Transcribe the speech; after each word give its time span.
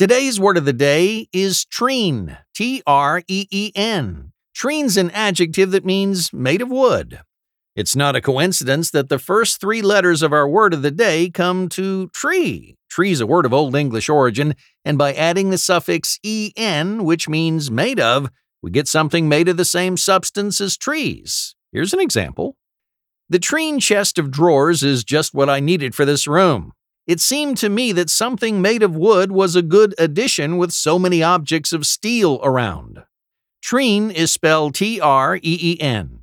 Today's 0.00 0.40
word 0.40 0.56
of 0.56 0.64
the 0.64 0.72
day 0.72 1.28
is 1.30 1.66
treen. 1.66 2.38
T 2.54 2.82
R 2.86 3.22
E 3.28 3.46
E 3.50 3.70
N. 3.74 4.32
Treen's 4.54 4.96
an 4.96 5.10
adjective 5.10 5.72
that 5.72 5.84
means 5.84 6.32
made 6.32 6.62
of 6.62 6.70
wood. 6.70 7.20
It's 7.76 7.94
not 7.94 8.16
a 8.16 8.22
coincidence 8.22 8.90
that 8.92 9.10
the 9.10 9.18
first 9.18 9.60
three 9.60 9.82
letters 9.82 10.22
of 10.22 10.32
our 10.32 10.48
word 10.48 10.72
of 10.72 10.80
the 10.80 10.90
day 10.90 11.28
come 11.28 11.68
to 11.68 12.08
tree. 12.14 12.78
Tree's 12.88 13.20
a 13.20 13.26
word 13.26 13.44
of 13.44 13.52
Old 13.52 13.76
English 13.76 14.08
origin, 14.08 14.54
and 14.86 14.96
by 14.96 15.12
adding 15.12 15.50
the 15.50 15.58
suffix 15.58 16.18
en, 16.24 17.04
which 17.04 17.28
means 17.28 17.70
made 17.70 18.00
of, 18.00 18.30
we 18.62 18.70
get 18.70 18.88
something 18.88 19.28
made 19.28 19.48
of 19.48 19.58
the 19.58 19.66
same 19.66 19.98
substance 19.98 20.62
as 20.62 20.78
trees. 20.78 21.54
Here's 21.72 21.92
an 21.92 22.00
example. 22.00 22.56
The 23.28 23.38
treen 23.38 23.78
chest 23.78 24.18
of 24.18 24.30
drawers 24.30 24.82
is 24.82 25.04
just 25.04 25.34
what 25.34 25.50
I 25.50 25.60
needed 25.60 25.94
for 25.94 26.06
this 26.06 26.26
room. 26.26 26.72
It 27.10 27.18
seemed 27.18 27.56
to 27.56 27.68
me 27.68 27.90
that 27.90 28.08
something 28.08 28.62
made 28.62 28.84
of 28.84 28.94
wood 28.94 29.32
was 29.32 29.56
a 29.56 29.62
good 29.62 29.96
addition 29.98 30.58
with 30.58 30.70
so 30.70 30.96
many 30.96 31.24
objects 31.24 31.72
of 31.72 31.84
steel 31.84 32.38
around. 32.44 33.02
Treen 33.60 34.12
is 34.12 34.30
spelled 34.30 34.76
T 34.76 35.00
R 35.00 35.34
E 35.34 35.40
E 35.42 35.80
N. 35.80 36.19